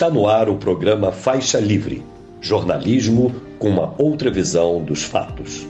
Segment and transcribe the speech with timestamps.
[0.00, 2.02] Está no ar o programa Faixa Livre
[2.40, 5.68] jornalismo com uma outra visão dos fatos.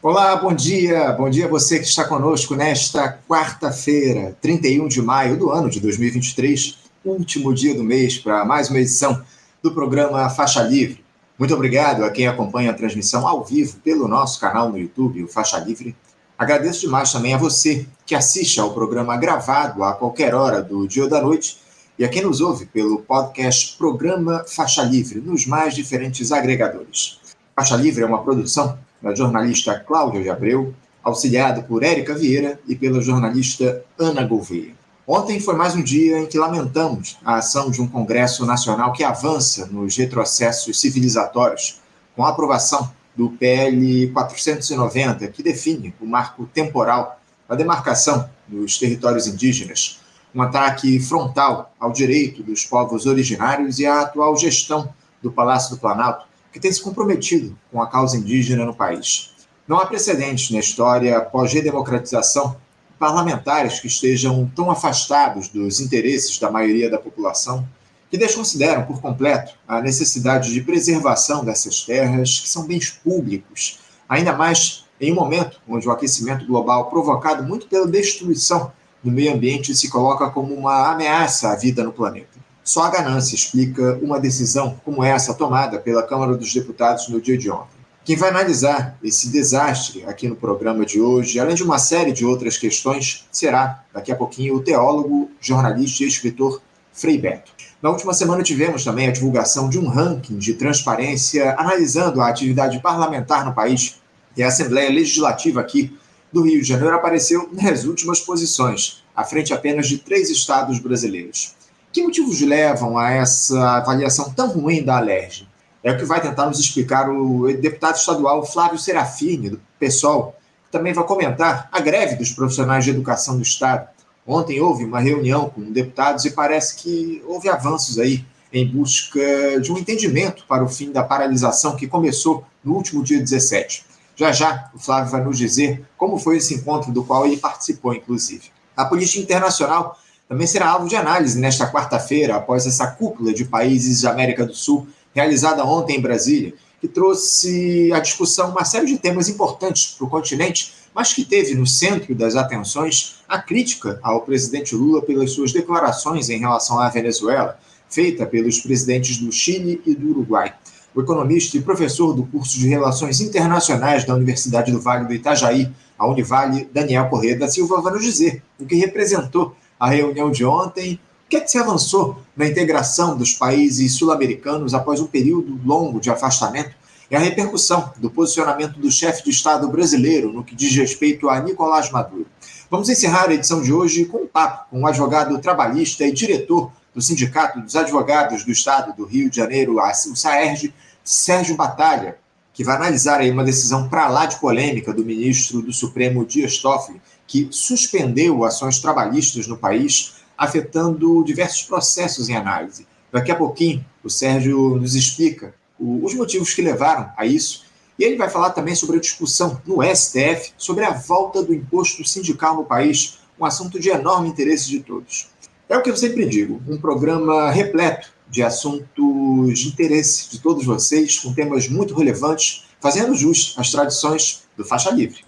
[0.00, 1.12] Olá, bom dia.
[1.12, 5.80] Bom dia a você que está conosco nesta quarta-feira, 31 de maio do ano de
[5.80, 9.22] 2023, último dia do mês para mais uma edição
[9.62, 11.04] do programa Faixa Livre.
[11.38, 15.28] Muito obrigado a quem acompanha a transmissão ao vivo pelo nosso canal no YouTube, o
[15.28, 15.94] Faixa Livre.
[16.38, 21.02] Agradeço demais também a você que assiste ao programa gravado a qualquer hora do dia
[21.02, 21.67] ou da noite
[21.98, 27.18] e a quem nos ouve pelo podcast Programa Faixa Livre, nos mais diferentes agregadores.
[27.56, 30.72] Faixa Livre é uma produção da jornalista Cláudia de Abreu,
[31.02, 34.76] auxiliada por Érica Vieira e pela jornalista Ana Gouveia.
[35.04, 39.02] Ontem foi mais um dia em que lamentamos a ação de um Congresso Nacional que
[39.02, 41.80] avança nos retrocessos civilizatórios,
[42.14, 49.26] com a aprovação do PL 490, que define o marco temporal da demarcação dos territórios
[49.26, 49.98] indígenas
[50.34, 55.80] um ataque frontal ao direito dos povos originários e à atual gestão do Palácio do
[55.80, 59.32] Planalto, que tem se comprometido com a causa indígena no país.
[59.66, 62.56] Não há precedentes na história pós-redemocratização
[62.98, 67.66] parlamentares que estejam tão afastados dos interesses da maioria da população
[68.10, 74.32] que desconsideram por completo a necessidade de preservação dessas terras, que são bens públicos, ainda
[74.32, 78.72] mais em um momento onde o aquecimento global, provocado muito pela destruição
[79.02, 82.38] no meio ambiente se coloca como uma ameaça à vida no planeta.
[82.64, 87.38] Só a ganância explica uma decisão como essa tomada pela Câmara dos Deputados no dia
[87.38, 87.78] de ontem.
[88.04, 92.24] Quem vai analisar esse desastre aqui no programa de hoje, além de uma série de
[92.24, 96.60] outras questões, será, daqui a pouquinho, o teólogo, jornalista e escritor
[96.92, 97.52] Frei Beto.
[97.82, 102.80] Na última semana tivemos também a divulgação de um ranking de transparência analisando a atividade
[102.80, 104.00] parlamentar no país
[104.36, 105.97] e a Assembleia Legislativa aqui
[106.32, 111.54] do Rio de Janeiro apareceu nas últimas posições, à frente apenas de três estados brasileiros.
[111.92, 115.48] Que motivos levam a essa avaliação tão ruim da Alerj?
[115.82, 120.72] É o que vai tentar nos explicar o deputado estadual Flávio Serafini, do PSOL, que
[120.72, 123.88] também vai comentar a greve dos profissionais de educação do Estado.
[124.26, 129.20] Ontem houve uma reunião com deputados e parece que houve avanços aí em busca
[129.60, 133.84] de um entendimento para o fim da paralisação que começou no último dia 17.
[134.18, 137.94] Já já o Flávio vai nos dizer como foi esse encontro do qual ele participou,
[137.94, 138.50] inclusive.
[138.76, 139.96] A política internacional
[140.28, 144.52] também será alvo de análise nesta quarta-feira, após essa cúpula de países da América do
[144.52, 150.06] Sul, realizada ontem em Brasília, que trouxe à discussão uma série de temas importantes para
[150.08, 155.30] o continente, mas que teve no centro das atenções a crítica ao presidente Lula pelas
[155.30, 157.56] suas declarações em relação à Venezuela,
[157.88, 160.52] feita pelos presidentes do Chile e do Uruguai.
[160.98, 165.72] O economista e professor do curso de Relações Internacionais da Universidade do Vale do Itajaí,
[165.96, 170.44] a Univale, Daniel Corrêa da Silva, vai nos dizer o que representou a reunião de
[170.44, 170.94] ontem,
[171.24, 176.00] o que, é que se avançou na integração dos países sul-americanos após um período longo
[176.00, 176.74] de afastamento
[177.08, 181.38] e a repercussão do posicionamento do chefe de Estado brasileiro no que diz respeito a
[181.38, 182.26] Nicolás Maduro.
[182.68, 186.72] Vamos encerrar a edição de hoje com um papo com o advogado trabalhista e diretor
[186.92, 190.74] do Sindicato dos Advogados do Estado do Rio de Janeiro, o SAERJ,
[191.08, 192.18] Sérgio Batalha,
[192.52, 196.58] que vai analisar aí uma decisão para lá de polêmica do ministro do Supremo Dias
[196.58, 202.86] Toffoli, que suspendeu ações trabalhistas no país, afetando diversos processos em análise.
[203.10, 207.64] Daqui a pouquinho, o Sérgio nos explica os motivos que levaram a isso.
[207.98, 212.06] E ele vai falar também sobre a discussão no STF sobre a volta do imposto
[212.06, 215.30] sindical no país, um assunto de enorme interesse de todos.
[215.70, 220.64] É o que eu sempre digo, um programa repleto de assuntos de interesse de todos
[220.64, 225.24] vocês, com temas muito relevantes, fazendo jus às tradições do Faixa Livre.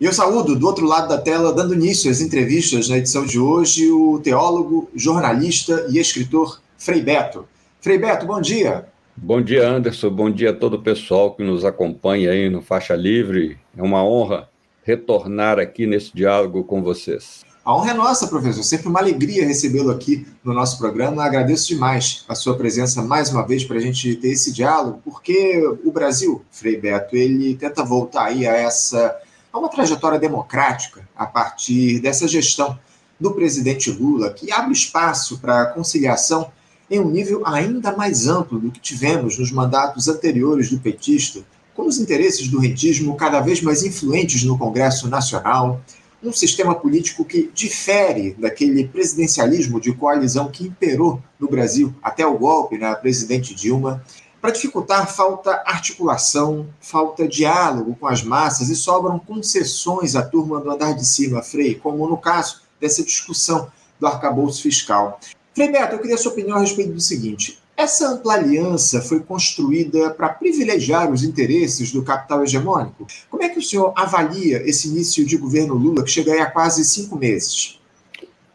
[0.00, 3.38] E eu saúdo do outro lado da tela, dando início às entrevistas na edição de
[3.38, 7.46] hoje, o teólogo, jornalista e escritor Frei Beto.
[7.82, 8.86] Frei Beto, bom dia.
[9.14, 10.08] Bom dia, Anderson.
[10.08, 13.58] Bom dia a todo o pessoal que nos acompanha aí no Faixa Livre.
[13.76, 14.48] É uma honra
[14.82, 17.42] retornar aqui nesse diálogo com vocês.
[17.62, 18.62] A honra é nossa, professor.
[18.62, 21.22] Sempre uma alegria recebê-lo aqui no nosso programa.
[21.22, 25.62] Agradeço demais a sua presença mais uma vez para a gente ter esse diálogo, porque
[25.84, 29.14] o Brasil, Frei Beto, ele tenta voltar aí a essa
[29.52, 32.78] a uma trajetória democrática a partir dessa gestão
[33.18, 36.50] do presidente Lula, que abre espaço para a conciliação
[36.90, 41.86] em um nível ainda mais amplo do que tivemos nos mandatos anteriores do petista, com
[41.86, 45.80] os interesses do rentismo cada vez mais influentes no Congresso Nacional,
[46.22, 52.38] um sistema político que difere daquele presidencialismo de coalizão que imperou no Brasil até o
[52.38, 54.04] golpe na presidente Dilma.
[54.40, 60.70] Para dificultar, falta articulação, falta diálogo com as massas e sobram concessões à turma do
[60.70, 65.20] andar de cima, Frei, como no caso dessa discussão do arcabouço fiscal.
[65.54, 69.20] Frei Beto, eu queria a sua opinião a respeito do seguinte: essa ampla aliança foi
[69.20, 73.06] construída para privilegiar os interesses do capital hegemônico?
[73.30, 76.50] Como é que o senhor avalia esse início de governo Lula, que chega aí a
[76.50, 77.80] quase cinco meses?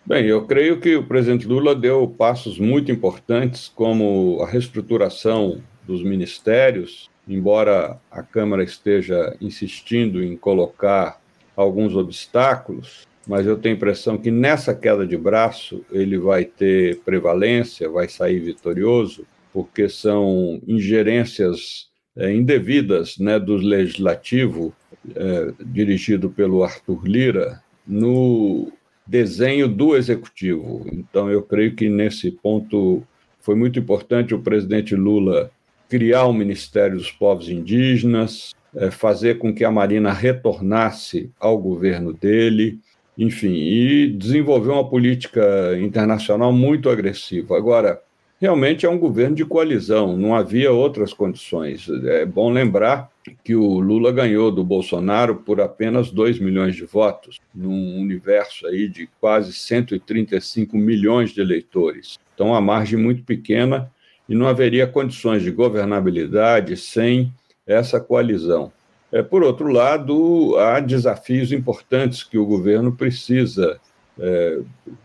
[0.05, 6.03] Bem, eu creio que o presidente Lula deu passos muito importantes, como a reestruturação dos
[6.03, 11.19] ministérios, embora a Câmara esteja insistindo em colocar
[11.55, 16.99] alguns obstáculos, mas eu tenho a impressão que nessa queda de braço ele vai ter
[16.99, 24.73] prevalência, vai sair vitorioso, porque são ingerências é, indevidas né, do legislativo,
[25.15, 28.71] é, dirigido pelo Arthur Lira, no
[29.05, 30.85] desenho do executivo.
[30.91, 33.03] Então, eu creio que nesse ponto
[33.39, 35.51] foi muito importante o presidente Lula
[35.87, 42.11] criar o Ministério dos Povos Indígenas, é, fazer com que a Marina retornasse ao governo
[42.11, 42.79] dele,
[43.17, 47.57] enfim, e desenvolver uma política internacional muito agressiva.
[47.57, 48.01] Agora,
[48.39, 51.87] realmente é um governo de coalizão, não havia outras condições.
[52.05, 53.09] É bom lembrar
[53.43, 58.87] que o Lula ganhou do Bolsonaro por apenas 2 milhões de votos, num universo aí
[58.87, 62.19] de quase 135 milhões de eleitores.
[62.33, 63.91] Então, a margem muito pequena
[64.27, 67.31] e não haveria condições de governabilidade sem
[67.65, 68.71] essa coalizão.
[69.15, 73.79] É, por outro lado, há desafios importantes que o governo precisa,
[74.19, 74.59] é,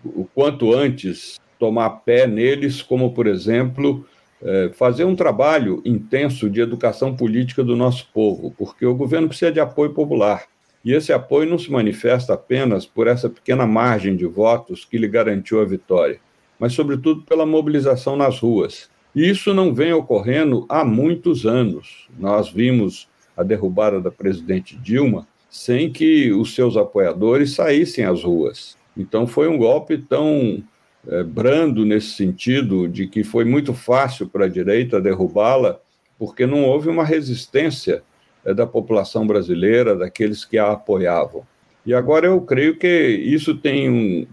[0.05, 4.05] o quanto antes, tomar pé neles, como, por exemplo,
[4.43, 9.53] é, fazer um trabalho intenso de educação política do nosso povo, porque o governo precisa
[9.53, 10.43] de apoio popular.
[10.85, 15.07] E esse apoio não se manifesta apenas por essa pequena margem de votos que lhe
[15.07, 16.19] garantiu a vitória,
[16.59, 18.91] mas, sobretudo, pela mobilização nas ruas.
[19.15, 22.09] E isso não vem ocorrendo há muitos anos.
[22.19, 23.09] Nós vimos
[23.41, 28.77] a derrubada da presidente Dilma sem que os seus apoiadores saíssem às ruas.
[28.97, 30.63] Então foi um golpe tão
[31.09, 35.81] é, brando nesse sentido de que foi muito fácil para a direita derrubá-la,
[36.19, 38.03] porque não houve uma resistência
[38.45, 41.45] é, da população brasileira, daqueles que a apoiavam.
[41.85, 44.27] E agora eu creio que isso tem um,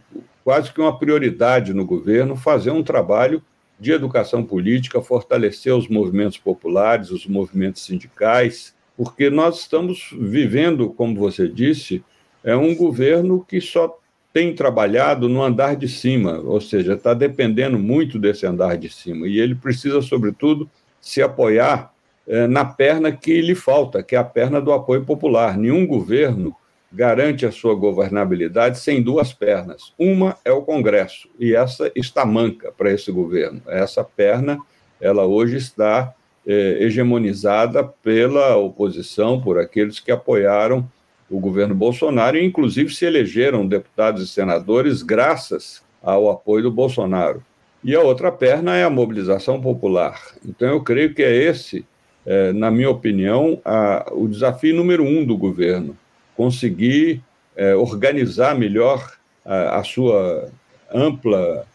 [0.44, 3.42] quase que uma prioridade no governo fazer um trabalho
[3.80, 11.16] de educação política, fortalecer os movimentos populares, os movimentos sindicais, porque nós estamos vivendo, como
[11.16, 12.04] você disse,
[12.44, 14.00] é um governo que só
[14.34, 19.28] tem trabalhado no andar de cima, ou seja, está dependendo muito desse andar de cima.
[19.28, 21.94] E ele precisa, sobretudo, se apoiar
[22.28, 25.58] é, na perna que lhe falta, que é a perna do apoio popular.
[25.58, 26.56] Nenhum governo
[26.92, 29.94] garante a sua governabilidade sem duas pernas.
[29.98, 33.62] Uma é o Congresso, e essa está manca para esse governo.
[33.68, 34.58] Essa perna,
[35.00, 36.14] ela hoje está
[36.48, 40.90] é, hegemonizada pela oposição, por aqueles que apoiaram
[41.30, 47.44] o governo Bolsonaro e, inclusive, se elegeram deputados e senadores graças ao apoio do Bolsonaro.
[47.84, 50.22] E a outra perna é a mobilização popular.
[50.48, 51.86] Então, eu creio que é esse,
[52.26, 55.98] é, na minha opinião, a, o desafio número um do governo:
[56.36, 57.22] conseguir
[57.58, 59.14] é, organizar melhor
[59.44, 60.50] a, a sua
[60.94, 61.68] ampla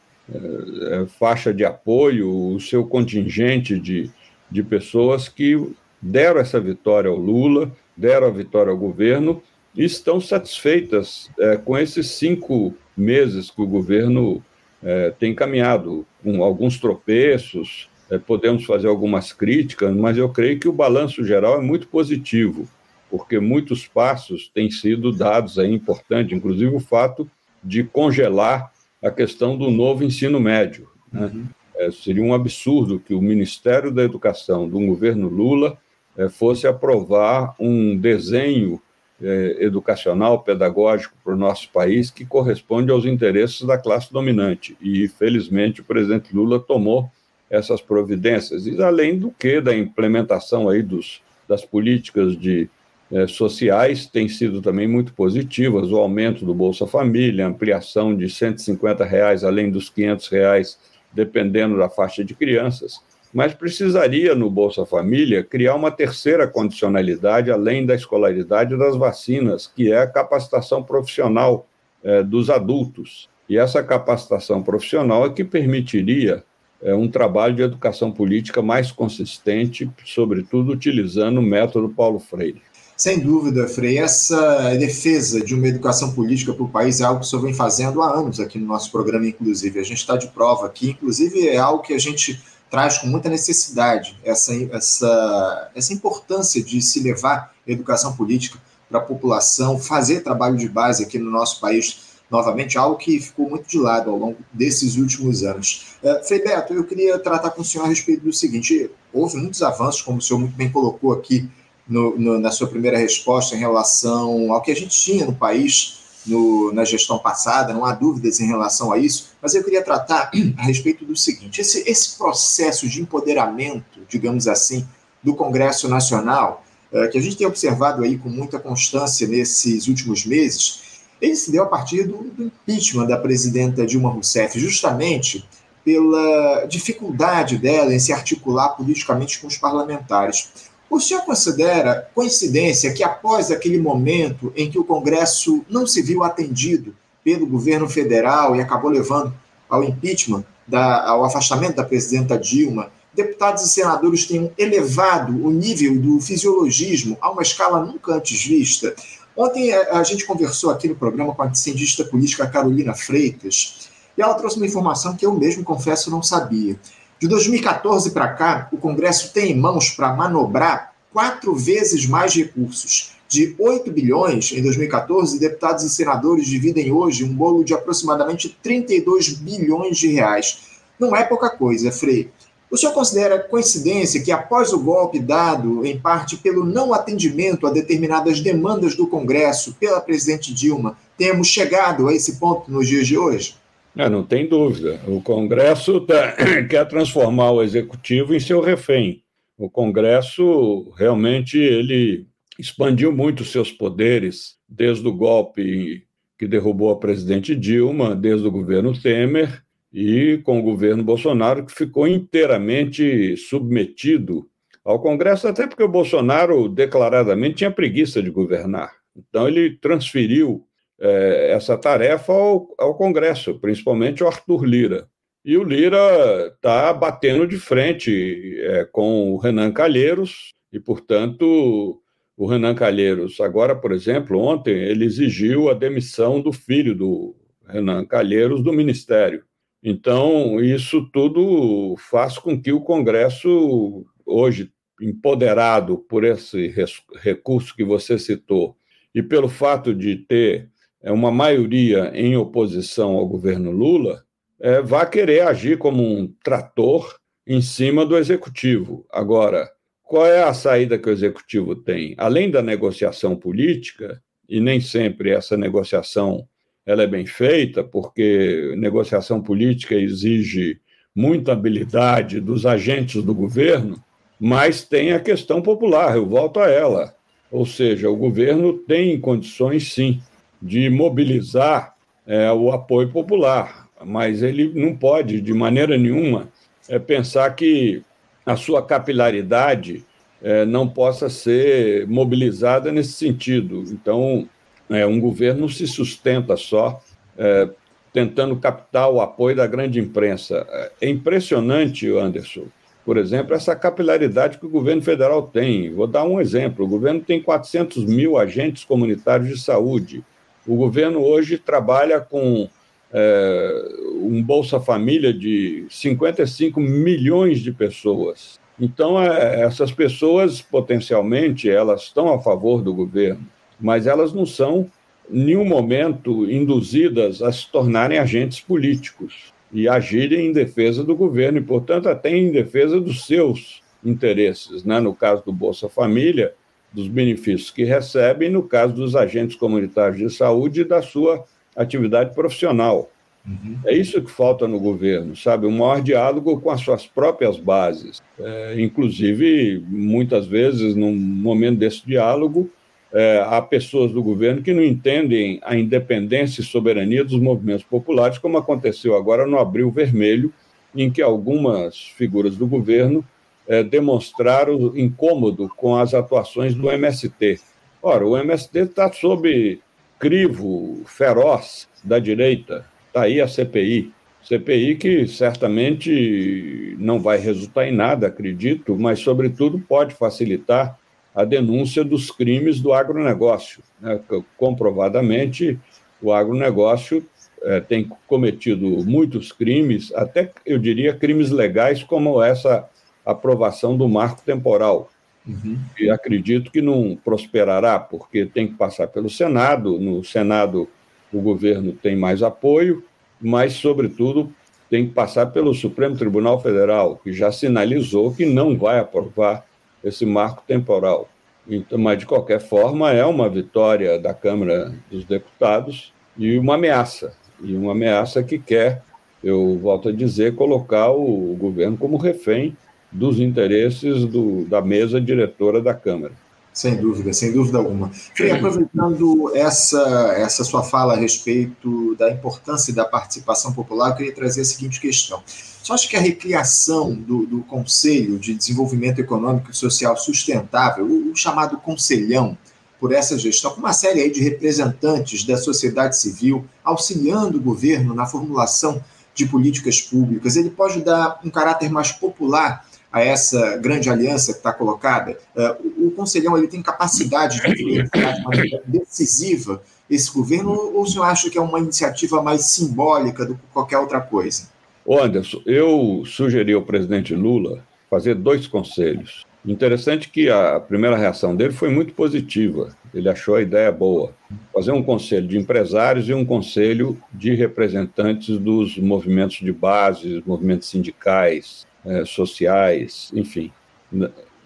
[1.19, 4.11] faixa de apoio, o seu contingente de,
[4.53, 9.43] de pessoas que deram essa vitória ao Lula, deram a vitória ao governo
[9.75, 14.45] e estão satisfeitas é, com esses cinco meses que o governo
[14.83, 20.69] é, tem caminhado, com alguns tropeços, é, podemos fazer algumas críticas, mas eu creio que
[20.69, 22.69] o balanço geral é muito positivo,
[23.11, 27.29] porque muitos passos têm sido dados aí importantes, inclusive o fato
[27.65, 28.71] de congelar
[29.03, 30.89] a questão do novo ensino médio.
[31.11, 31.31] Né?
[31.33, 31.47] Uhum.
[31.83, 35.77] É, seria um absurdo que o Ministério da Educação do governo Lula
[36.17, 38.81] é, fosse aprovar um desenho
[39.21, 44.77] é, educacional, pedagógico para o nosso país que corresponde aos interesses da classe dominante.
[44.81, 47.11] E, felizmente, o presidente Lula tomou
[47.51, 48.67] essas providências.
[48.67, 52.69] E, além do que, da implementação aí dos, das políticas de
[53.11, 59.05] é, sociais têm sido também muito positivas, o aumento do Bolsa Família, ampliação de 150
[59.05, 63.01] reais, além dos 500 reais dependendo da faixa de crianças,
[63.33, 69.91] mas precisaria, no Bolsa Família, criar uma terceira condicionalidade, além da escolaridade das vacinas, que
[69.91, 71.67] é a capacitação profissional
[72.05, 73.31] é, dos adultos.
[73.49, 76.45] E essa capacitação profissional é que permitiria
[76.83, 82.61] é, um trabalho de educação política mais consistente, sobretudo utilizando o método Paulo Freire.
[83.03, 87.27] Sem dúvida, Frei, essa defesa de uma educação política para o país é algo que
[87.27, 89.81] o senhor vem fazendo há anos aqui no nosso programa, inclusive.
[89.81, 92.41] A gente está de prova aqui, inclusive é algo que a gente
[92.71, 98.57] traz com muita necessidade, essa, essa, essa importância de se levar educação política
[98.89, 103.51] para a população, fazer trabalho de base aqui no nosso país novamente, algo que ficou
[103.51, 105.97] muito de lado ao longo desses últimos anos.
[106.05, 109.61] Uh, Frei Beto, eu queria tratar com o senhor a respeito do seguinte: houve muitos
[109.61, 111.51] avanços, como o senhor muito bem colocou aqui
[111.89, 116.03] no, no, na sua primeira resposta, em relação ao que a gente tinha no país
[116.27, 120.31] no, na gestão passada, não há dúvidas em relação a isso, mas eu queria tratar
[120.57, 124.87] a respeito do seguinte: esse, esse processo de empoderamento, digamos assim,
[125.23, 130.25] do Congresso Nacional, uh, que a gente tem observado aí com muita constância nesses últimos
[130.25, 130.81] meses,
[131.21, 135.45] ele se deu a partir do, do impeachment da presidenta Dilma Rousseff, justamente
[135.85, 140.71] pela dificuldade dela em se articular politicamente com os parlamentares.
[140.93, 146.23] O senhor considera coincidência que, após aquele momento em que o Congresso não se viu
[146.23, 146.95] atendido
[147.25, 149.33] pelo governo federal e acabou levando
[149.71, 155.99] ao impeachment, da, ao afastamento da presidenta Dilma, deputados e senadores tenham elevado o nível
[155.99, 158.95] do fisiologismo a uma escala nunca antes vista?
[159.35, 164.35] Ontem a gente conversou aqui no programa com a cientista política Carolina Freitas e ela
[164.35, 166.79] trouxe uma informação que eu mesmo confesso não sabia.
[167.23, 173.13] De 2014 para cá, o Congresso tem em mãos para manobrar quatro vezes mais recursos.
[173.29, 179.35] De 8 bilhões em 2014, deputados e senadores dividem hoje um bolo de aproximadamente 32
[179.35, 180.63] bilhões de reais.
[180.99, 182.29] Não é pouca coisa, Frei.
[182.69, 187.71] O senhor considera coincidência que, após o golpe dado, em parte pelo não atendimento a
[187.71, 193.17] determinadas demandas do Congresso pela presidente Dilma, temos chegado a esse ponto nos dias de
[193.17, 193.62] hoje?
[193.97, 195.01] É, não tem dúvida.
[195.07, 196.35] O Congresso tá,
[196.69, 199.23] quer transformar o Executivo em seu refém.
[199.57, 202.27] O Congresso realmente ele
[202.59, 206.07] expandiu muito seus poderes desde o golpe
[206.39, 211.73] que derrubou a presidente Dilma, desde o governo Temer, e com o governo Bolsonaro, que
[211.73, 214.49] ficou inteiramente submetido
[214.85, 218.91] ao Congresso, até porque o Bolsonaro declaradamente tinha preguiça de governar.
[219.15, 220.67] Então, ele transferiu
[221.03, 225.09] é, essa tarefa ao, ao, Congresso, principalmente ao Arthur Lira.
[225.45, 232.01] E o Lira está batendo de frente é, com o Renan Calheiros, e, portanto,
[232.37, 237.35] o Renan Calheiros, agora, por exemplo, ontem, ele exigiu a demissão do filho do
[237.67, 239.45] Renan Calheiros do Ministério.
[239.83, 246.73] Então, isso tudo faz com que o Congresso, hoje empoderado por esse
[247.17, 248.77] recurso que você citou,
[249.13, 250.72] e pelo fato de ter
[251.11, 254.23] uma maioria em oposição ao governo Lula,
[254.61, 257.17] é, vá querer agir como um trator
[257.47, 259.05] em cima do executivo.
[259.11, 259.69] Agora,
[260.03, 262.15] qual é a saída que o executivo tem?
[262.17, 266.47] Além da negociação política, e nem sempre essa negociação
[266.85, 270.81] ela é bem feita, porque negociação política exige
[271.15, 274.03] muita habilidade dos agentes do governo,
[274.39, 277.15] mas tem a questão popular, eu volto a ela.
[277.51, 280.21] Ou seja, o governo tem condições, sim,
[280.63, 281.95] de mobilizar
[282.27, 286.49] é, o apoio popular, mas ele não pode, de maneira nenhuma,
[286.89, 288.03] é, pensar que
[288.47, 290.05] a sua capilaridade
[290.41, 293.85] é, não possa ser mobilizada nesse sentido.
[293.89, 294.49] Então,
[294.89, 297.01] é, um governo se sustenta só
[297.37, 297.69] é,
[298.13, 300.67] tentando captar o apoio da grande imprensa.
[301.01, 302.67] É impressionante, Anderson,
[303.05, 305.93] por exemplo, essa capilaridade que o governo federal tem.
[305.93, 310.25] Vou dar um exemplo: o governo tem 400 mil agentes comunitários de saúde.
[310.67, 312.69] O governo hoje trabalha com
[313.13, 313.89] é,
[314.21, 318.61] um Bolsa Família de 55 milhões de pessoas.
[318.81, 323.47] Então, é, essas pessoas, potencialmente, elas estão a favor do governo
[323.83, 324.89] mas elas não são,
[325.29, 331.59] em nenhum momento, induzidas a se tornarem agentes políticos e agirem em defesa do governo,
[331.59, 334.85] e, portanto, até em defesa dos seus interesses.
[334.85, 335.01] Né?
[335.01, 336.55] No caso do Bolsa Família,
[336.93, 341.45] dos benefícios que recebem, no caso dos agentes comunitários de saúde e da sua
[341.77, 343.11] atividade profissional.
[343.47, 343.79] Uhum.
[343.85, 345.67] É isso que falta no governo, sabe?
[345.67, 348.23] Um maior diálogo com as suas próprias bases.
[348.39, 352.71] É, inclusive, muitas vezes, num momento desse diálogo,
[353.13, 358.39] é, há pessoas do governo que não entendem a independência e soberania dos movimentos populares,
[358.39, 360.53] como aconteceu agora no Abril Vermelho,
[360.95, 363.25] em que algumas figuras do governo
[363.67, 367.61] é, demonstraram incômodo com as atuações do MST.
[368.03, 369.81] Ora, o MST está sob
[370.19, 374.13] crivo feroz da direita, está aí a CPI.
[374.43, 380.99] CPI que certamente não vai resultar em nada, acredito, mas, sobretudo, pode facilitar
[381.35, 383.83] a denúncia dos crimes do agronegócio.
[384.01, 384.21] Né?
[384.57, 385.79] Comprovadamente,
[386.21, 387.25] o agronegócio
[387.63, 392.89] é, tem cometido muitos crimes, até eu diria crimes legais, como essa
[393.25, 395.11] aprovação do marco temporal.
[395.47, 395.79] Uhum.
[395.99, 399.99] E acredito que não prosperará, porque tem que passar pelo Senado.
[399.99, 400.89] No Senado
[401.33, 403.03] o governo tem mais apoio,
[403.41, 404.53] mas, sobretudo,
[404.89, 409.65] tem que passar pelo Supremo Tribunal Federal, que já sinalizou que não vai aprovar
[410.05, 411.29] esse marco temporal.
[411.67, 417.35] Então, mas, de qualquer forma, é uma vitória da Câmara dos Deputados e uma ameaça.
[417.63, 419.03] E uma ameaça que quer,
[419.43, 422.77] eu volto a dizer, colocar o governo como refém
[423.13, 426.33] dos interesses do, da mesa diretora da Câmara.
[426.73, 428.11] Sem dúvida, sem dúvida alguma.
[428.35, 434.35] Frei, aproveitando essa, essa sua fala a respeito da importância da participação popular, eu queria
[434.35, 435.43] trazer a seguinte questão.
[435.47, 441.33] Você acha que a recriação do, do Conselho de Desenvolvimento Econômico e Social Sustentável, o,
[441.33, 442.57] o chamado Conselhão,
[442.99, 448.25] por essa gestão, com uma série de representantes da sociedade civil, auxiliando o governo na
[448.25, 449.03] formulação
[449.35, 454.59] de políticas públicas, ele pode dar um caráter mais popular a essa grande aliança que
[454.59, 460.73] está colocada, uh, o, Conselhão ele tem capacidade de influenciar de maneira decisiva esse governo,
[460.73, 464.69] ou o senhor acha que é uma iniciativa mais simbólica do que qualquer outra coisa?
[465.09, 469.45] Anderson, eu sugeri ao presidente Lula fazer dois conselhos.
[469.65, 472.97] Interessante que a primeira reação dele foi muito positiva.
[473.15, 474.33] Ele achou a ideia boa.
[474.73, 480.89] Fazer um conselho de empresários e um conselho de representantes dos movimentos de base, movimentos
[480.89, 483.73] sindicais, é, sociais, enfim.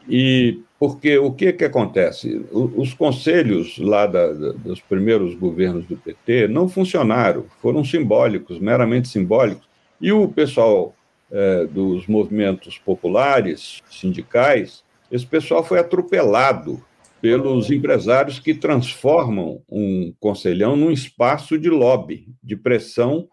[0.09, 2.45] E porque o que, que acontece?
[2.52, 9.09] Os conselhos lá da, da, dos primeiros governos do PT não funcionaram, foram simbólicos, meramente
[9.09, 9.66] simbólicos.
[10.00, 10.95] E o pessoal
[11.31, 16.85] é, dos movimentos populares, sindicais, esse pessoal foi atropelado
[17.21, 23.26] pelos empresários que transformam um conselhão num espaço de lobby, de pressão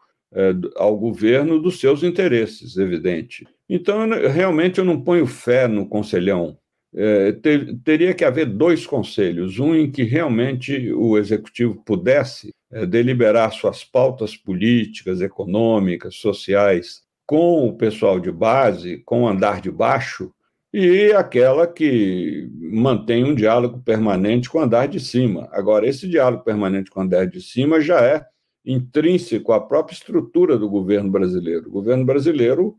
[0.76, 3.48] ao governo dos seus interesses, evidente.
[3.70, 6.58] Então, realmente, eu não ponho fé no conselhão.
[6.96, 12.86] É, ter, teria que haver dois conselhos: um em que realmente o executivo pudesse é,
[12.86, 19.72] deliberar suas pautas políticas, econômicas, sociais com o pessoal de base, com o andar de
[19.72, 20.32] baixo,
[20.74, 25.48] e aquela que mantém um diálogo permanente com o andar de cima.
[25.52, 28.26] Agora, esse diálogo permanente com o andar de cima já é
[28.66, 31.68] intrínseco à própria estrutura do governo brasileiro.
[31.68, 32.78] O governo brasileiro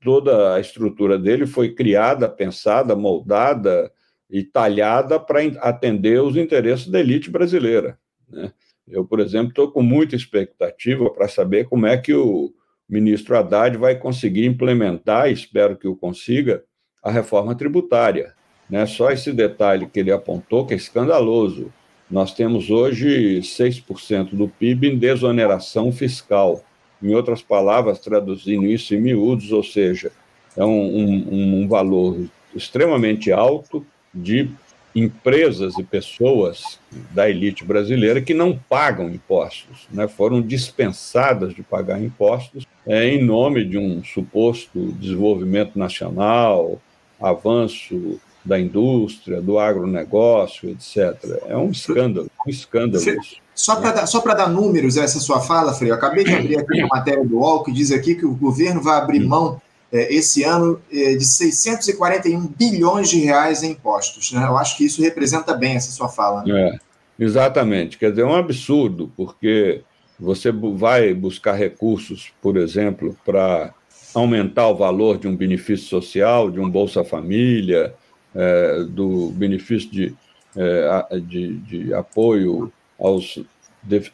[0.00, 3.92] toda a estrutura dele foi criada, pensada, moldada
[4.30, 7.98] e talhada para atender os interesses da elite brasileira.
[8.28, 8.52] Né?
[8.88, 12.52] Eu, por exemplo, estou com muita expectativa para saber como é que o
[12.88, 16.64] ministro Haddad vai conseguir implementar, espero que o consiga,
[17.02, 18.32] a reforma tributária.
[18.70, 18.86] Né?
[18.86, 21.72] Só esse detalhe que ele apontou, que é escandaloso.
[22.10, 26.64] Nós temos hoje 6% do PIB em desoneração fiscal.
[27.02, 30.10] Em outras palavras, traduzindo isso em miúdos, ou seja,
[30.56, 32.16] é um, um, um valor
[32.54, 34.48] extremamente alto de
[34.94, 40.08] empresas e pessoas da elite brasileira que não pagam impostos, né?
[40.08, 46.80] foram dispensadas de pagar impostos é, em nome de um suposto desenvolvimento nacional,
[47.20, 51.16] avanço da indústria, do agronegócio, etc.
[51.46, 53.36] É um escândalo, um escândalo isso.
[53.54, 56.58] Só para dar, só dar números a essa sua fala, Frei, eu acabei de abrir
[56.58, 60.14] aqui uma matéria do UOL que diz aqui que o governo vai abrir mão é,
[60.14, 64.30] esse ano é, de 641 bilhões de reais em impostos.
[64.30, 64.44] Né?
[64.44, 66.44] Eu acho que isso representa bem essa sua fala.
[66.44, 66.68] Né?
[66.68, 66.78] É,
[67.18, 67.96] exatamente.
[67.96, 69.82] Quer dizer, é um absurdo, porque
[70.20, 73.72] você vai buscar recursos, por exemplo, para
[74.14, 77.94] aumentar o valor de um benefício social, de um Bolsa Família,
[78.36, 80.14] é, do benefício de,
[80.56, 83.40] é, de, de apoio aos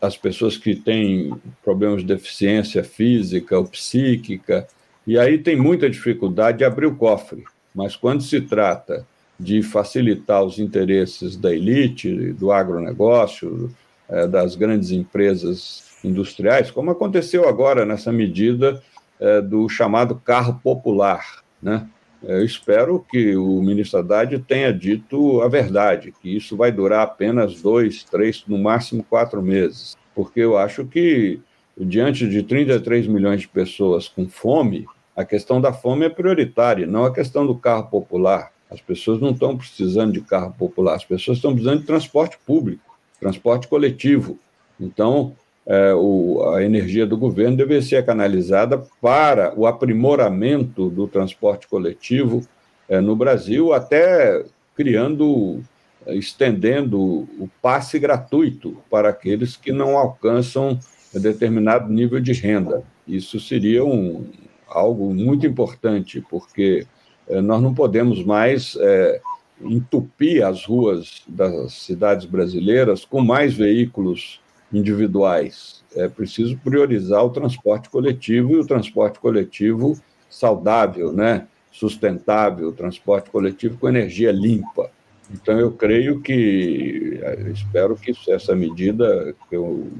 [0.02, 1.32] as pessoas que têm
[1.64, 4.68] problemas de deficiência física ou psíquica,
[5.06, 7.44] e aí tem muita dificuldade de abrir o cofre.
[7.74, 9.06] Mas quando se trata
[9.40, 13.74] de facilitar os interesses da elite, do agronegócio,
[14.08, 18.82] é, das grandes empresas industriais, como aconteceu agora nessa medida
[19.18, 21.88] é, do chamado carro popular, né?
[22.24, 27.60] Eu espero que o ministro Haddad tenha dito a verdade, que isso vai durar apenas
[27.60, 31.40] dois, três, no máximo quatro meses, porque eu acho que,
[31.76, 37.04] diante de 33 milhões de pessoas com fome, a questão da fome é prioritária, não
[37.04, 38.52] a questão do carro popular.
[38.70, 42.96] As pessoas não estão precisando de carro popular, as pessoas estão precisando de transporte público,
[43.20, 44.38] transporte coletivo.
[44.80, 45.34] Então,
[45.66, 52.42] é, o, a energia do governo deveria ser canalizada para o aprimoramento do transporte coletivo
[52.88, 54.44] é, no Brasil, até
[54.74, 55.62] criando,
[56.08, 60.78] estendendo o passe gratuito para aqueles que não alcançam
[61.14, 62.82] determinado nível de renda.
[63.06, 64.24] Isso seria um,
[64.68, 66.86] algo muito importante, porque
[67.28, 69.20] é, nós não podemos mais é,
[69.60, 74.40] entupir as ruas das cidades brasileiras com mais veículos
[74.72, 75.82] individuais.
[75.94, 79.98] É preciso priorizar o transporte coletivo e o transporte coletivo
[80.30, 81.46] saudável, né?
[81.72, 84.90] sustentável, transporte coletivo com energia limpa.
[85.32, 87.18] Então, eu creio que,
[87.52, 89.90] espero que essa medida, que eu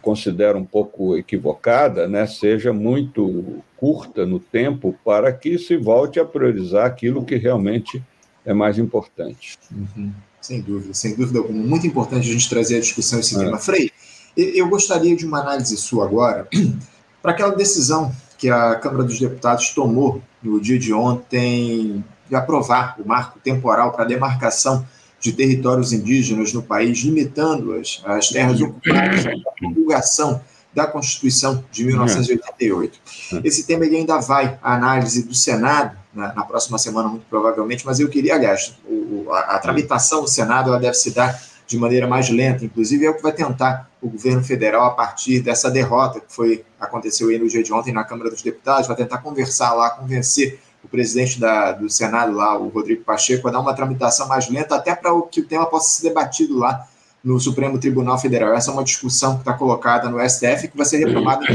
[0.00, 6.24] considero um pouco equivocada, né, seja muito curta no tempo para que se volte a
[6.24, 8.02] priorizar aquilo que realmente
[8.44, 9.56] é mais importante.
[9.70, 10.10] Uhum.
[10.40, 11.62] Sem dúvida, sem dúvida alguma.
[11.62, 13.38] Muito importante a gente trazer a discussão esse é.
[13.38, 13.58] tema.
[13.58, 13.91] Frei,
[14.36, 16.48] eu gostaria de uma análise sua agora
[17.22, 22.96] para aquela decisão que a Câmara dos Deputados tomou no dia de ontem de aprovar
[22.98, 24.86] o marco temporal para a demarcação
[25.20, 30.40] de territórios indígenas no país, limitando-as às terras ocupadas, a divulgação
[30.74, 32.98] da Constituição de 1988.
[33.44, 37.86] Esse tema ele ainda vai à análise do Senado na, na próxima semana, muito provavelmente,
[37.86, 41.40] mas eu queria, aliás, o, a, a, tramitação do Senado ela deve se dar
[41.72, 45.40] de maneira mais lenta, inclusive é o que vai tentar o governo federal a partir
[45.40, 48.96] dessa derrota que foi aconteceu aí no dia de ontem na Câmara dos Deputados, vai
[48.96, 53.60] tentar conversar lá, convencer o presidente da, do Senado lá, o Rodrigo Pacheco, a dar
[53.60, 56.86] uma tramitação mais lenta, até para que o tema possa ser debatido lá
[57.22, 58.52] no Supremo Tribunal Federal.
[58.52, 61.46] Essa é uma discussão que está colocada no STF que vai ser retomada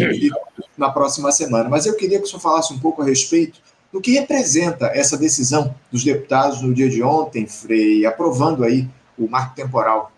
[0.77, 1.69] na próxima semana.
[1.69, 3.59] Mas eu queria que o senhor falasse um pouco a respeito
[3.91, 9.27] do que representa essa decisão dos deputados no dia de ontem, Frei, aprovando aí o
[9.27, 10.11] marco temporal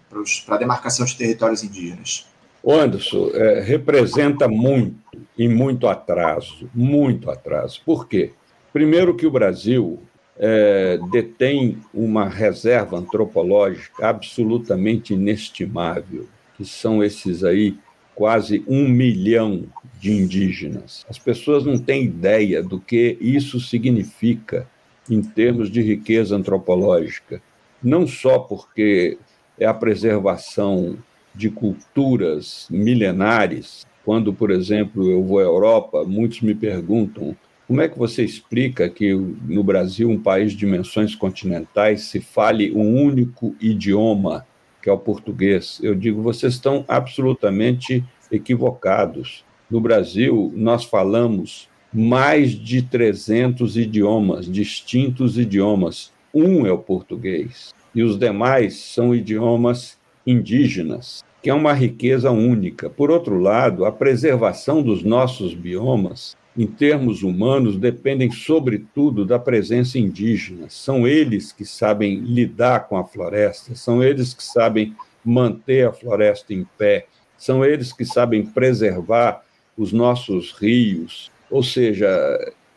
[0.46, 2.28] para a demarcação de territórios indígenas.
[2.66, 4.98] Anderson, é, representa muito
[5.38, 7.82] e muito atraso, muito atraso.
[7.86, 8.32] Por quê?
[8.74, 10.00] Primeiro que o Brasil
[10.38, 17.78] é, detém uma reserva antropológica absolutamente inestimável, que são esses aí
[18.14, 19.66] quase um milhão
[20.00, 21.06] de indígenas.
[21.10, 24.68] As pessoas não têm ideia do que isso significa
[25.10, 27.42] em termos de riqueza antropológica,
[27.82, 29.18] não só porque
[29.60, 30.98] é a preservação
[31.34, 33.86] de culturas milenares.
[34.04, 37.36] Quando, por exemplo, eu vou à Europa, muitos me perguntam
[37.70, 42.72] como é que você explica que no Brasil, um país de dimensões continentais, se fale
[42.72, 44.44] um único idioma,
[44.82, 45.80] que é o português?
[45.84, 49.46] Eu digo, vocês estão absolutamente equivocados.
[49.70, 56.12] No Brasil, nós falamos mais de 300 idiomas, distintos idiomas.
[56.34, 62.90] Um é o português, e os demais são idiomas indígenas, que é uma riqueza única.
[62.90, 69.98] Por outro lado, a preservação dos nossos biomas em termos humanos, dependem, sobretudo, da presença
[69.98, 70.66] indígena.
[70.68, 76.54] São eles que sabem lidar com a floresta, são eles que sabem manter a floresta
[76.54, 77.06] em pé,
[77.38, 79.42] são eles que sabem preservar
[79.78, 81.32] os nossos rios.
[81.50, 82.08] Ou seja,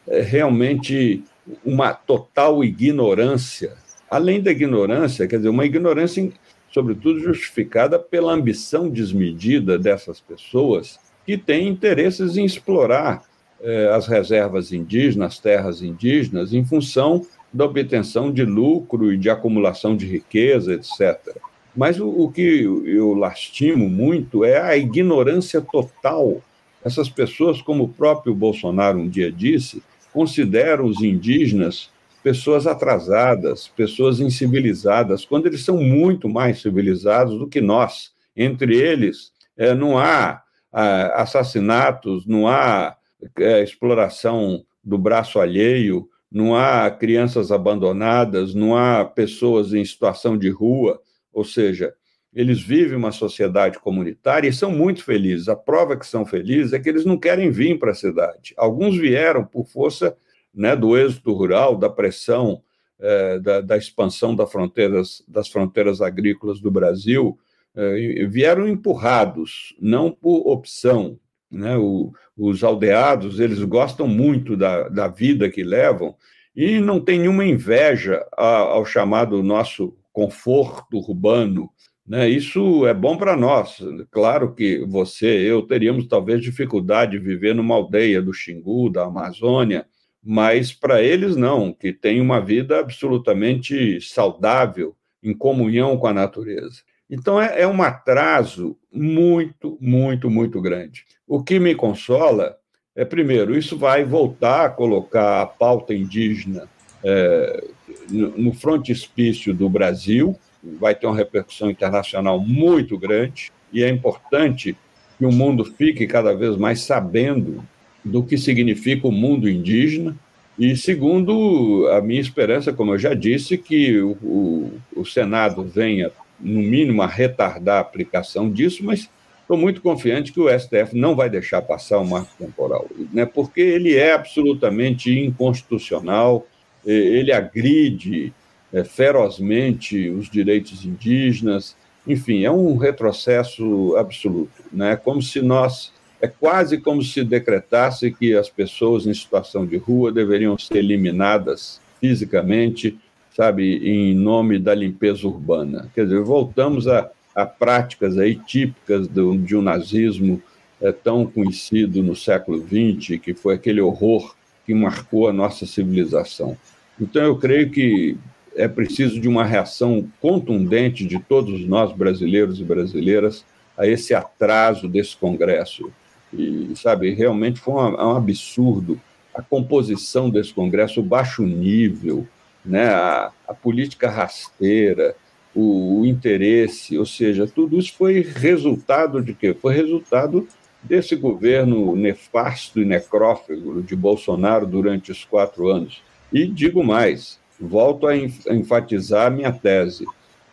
[0.07, 1.25] é realmente
[1.65, 3.75] uma total ignorância.
[4.11, 6.31] Além da ignorância, quer dizer, uma ignorância,
[6.71, 13.23] sobretudo, justificada pela ambição desmedida dessas pessoas que têm interesses em explorar
[13.61, 19.31] eh, as reservas indígenas, as terras indígenas, em função da obtenção de lucro e de
[19.31, 21.37] acumulação de riqueza, etc.
[21.77, 26.41] Mas o, o, que eu lastimo muito é a ignorância total.
[26.85, 31.91] Essas pessoas, como o próprio Bolsonaro um dia disse, consideram os indígenas
[32.23, 38.13] pessoas atrasadas, pessoas incivilizadas, quando eles são muito mais civilizados do que nós.
[38.37, 42.97] Entre eles, é, não há ah, assassinatos, não há
[43.39, 50.49] é, exploração do braço alheio, não há crianças abandonadas, não há pessoas em situação de
[50.49, 51.01] rua,
[51.33, 51.93] ou seja,
[52.35, 55.49] eles vivem uma sociedade comunitária e são muito felizes.
[55.49, 58.55] A prova que são felizes é que eles não querem vir para a cidade.
[58.57, 60.17] Alguns vieram por força
[60.55, 62.63] né, do êxito rural, da pressão
[62.99, 67.39] é, da, da, expansão das fronteiras, das fronteiras agrícolas do Brasil,
[67.75, 71.19] é, vieram empurrados, não por opção,
[71.51, 71.77] né?
[71.77, 76.15] O, os aldeados, eles gostam muito da, da vida que levam
[76.57, 81.71] e não tem nenhuma inveja ao chamado nosso conforto urbano.
[82.07, 82.29] Né?
[82.29, 83.79] Isso é bom para nós.
[84.11, 89.87] Claro que você, eu teríamos talvez dificuldade de viver numa aldeia do Xingu, da Amazônia,
[90.23, 96.83] mas para eles não, que tem uma vida absolutamente saudável, em comunhão com a natureza.
[97.09, 101.05] Então, é, é, um atraso muito, muito, muito grande.
[101.27, 102.57] O que me consola
[102.95, 106.69] é, primeiro, isso vai voltar a colocar a pauta indígena
[107.03, 107.65] é,
[108.11, 114.77] no, no frontispício do Brasil, vai ter uma repercussão internacional muito grande, e é importante
[115.19, 117.65] que o mundo fique cada vez mais sabendo
[118.05, 120.17] do que significa o mundo indígena.
[120.59, 126.11] E segundo, a minha esperança, como eu já disse, que o, o, o Senado venha
[126.39, 129.09] no mínimo, a retardar a aplicação disso, mas
[129.41, 133.61] estou muito confiante que o STF não vai deixar passar o marco temporal, né, porque
[133.61, 136.47] ele é absolutamente inconstitucional,
[136.85, 138.33] ele agride
[138.73, 144.63] é, ferozmente os direitos indígenas, enfim, é um retrocesso absoluto.
[144.73, 144.97] Né?
[144.97, 145.93] Como se nós.
[146.21, 151.81] É quase como se decretasse que as pessoas em situação de rua deveriam ser eliminadas
[152.01, 152.97] fisicamente,
[153.37, 155.91] sabe, em nome da limpeza urbana.
[155.93, 160.41] Quer dizer, voltamos a, a práticas aí típicas do, de um nazismo
[160.81, 166.57] é, tão conhecido no século XX, que foi aquele horror que marcou a nossa civilização.
[167.01, 168.17] Então, eu creio que
[168.57, 173.45] é preciso de uma reação contundente de todos nós, brasileiros e brasileiras,
[173.77, 175.91] a esse atraso desse Congresso.
[176.33, 179.01] E, sabe, realmente foi um, um absurdo
[179.35, 182.27] a composição desse Congresso, o baixo nível,
[182.65, 185.17] né, a, a política rasteira,
[185.55, 189.55] o, o, interesse, ou seja, tudo isso foi resultado de quê?
[189.55, 190.47] Foi resultado
[190.83, 196.03] desse governo nefasto e necrófago de Bolsonaro durante os quatro anos.
[196.33, 200.05] E digo mais, volto a enfatizar a minha tese.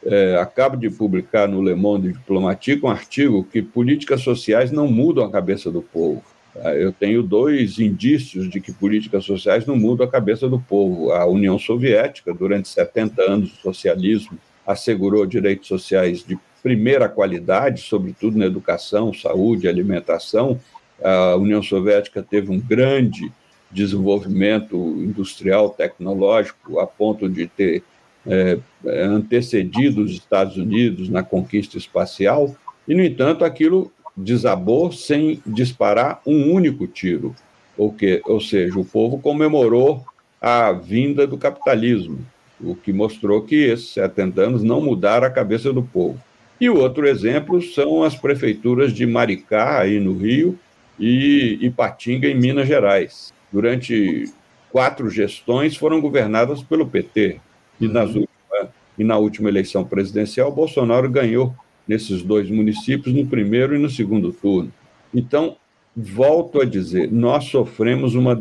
[0.06, 5.26] É, acabo de publicar no Le Monde Diplomatique um artigo que políticas sociais não mudam
[5.26, 6.24] a cabeça do povo.
[6.54, 6.74] Tá?
[6.76, 11.12] Eu tenho dois indícios de que políticas sociais não mudam a cabeça do povo.
[11.12, 18.38] A União Soviética, durante 70 anos, o socialismo assegurou direitos sociais de primeira qualidade, sobretudo
[18.38, 20.60] na educação, saúde, alimentação.
[21.04, 23.32] A União Soviética teve um grande
[23.72, 27.84] desenvolvimento industrial, tecnológico, a ponto de ter
[28.26, 32.56] é, antecedido os Estados Unidos na conquista espacial,
[32.88, 37.36] e, no entanto, aquilo desabou sem disparar um único tiro.
[37.78, 40.04] Ou, que, ou seja, o povo comemorou
[40.42, 42.20] a vinda do capitalismo,
[42.60, 46.20] o que mostrou que esses 70 anos não mudaram a cabeça do povo.
[46.60, 50.60] E o outro exemplo são as prefeituras de Maricá, aí no Rio,
[51.00, 54.32] e Ipatinga, em Minas Gerais durante
[54.72, 57.40] quatro gestões, foram governadas pelo PT.
[57.80, 57.94] E, uhum.
[57.94, 61.56] nas última, e na última eleição presidencial, Bolsonaro ganhou
[61.88, 64.72] nesses dois municípios, no primeiro e no segundo turno.
[65.14, 65.58] Então,
[65.96, 68.38] volto a dizer, nós sofremos uma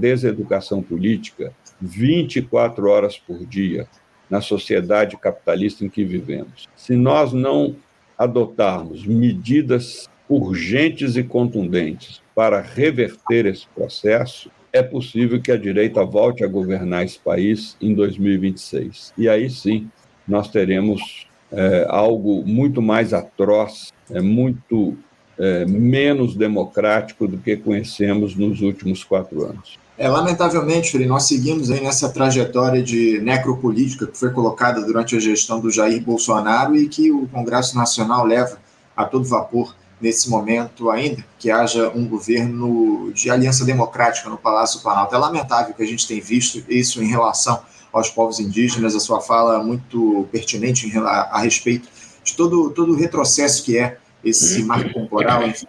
[0.00, 3.86] deseducação política 24 horas por dia
[4.28, 6.68] na sociedade capitalista em que vivemos.
[6.76, 7.76] Se nós não
[8.16, 16.44] adotarmos medidas urgentes e contundentes para reverter esse processo, é possível que a direita volte
[16.44, 19.12] a governar esse país em 2026.
[19.18, 19.90] E aí sim,
[20.26, 24.96] nós teremos é, algo muito mais atroz, é, muito
[25.36, 29.76] é, menos democrático do que conhecemos nos últimos quatro anos.
[29.98, 35.18] É, lamentavelmente, Frei, nós seguimos aí nessa trajetória de necropolítica que foi colocada durante a
[35.18, 38.60] gestão do Jair Bolsonaro e que o Congresso Nacional leva
[38.96, 44.80] a todo vapor nesse momento ainda, que haja um governo de aliança democrática no Palácio
[44.80, 45.14] Planalto.
[45.14, 47.60] É lamentável que a gente tenha visto isso em relação
[47.92, 51.88] aos povos indígenas, a sua fala muito pertinente a, respeito
[52.22, 55.46] de todo, todo o retrocesso que é esse marco temporal.
[55.46, 55.66] Enfim.